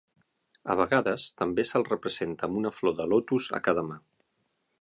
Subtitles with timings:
[0.73, 4.01] A vegades també se'l representa amb una flor de lotus a cada mà.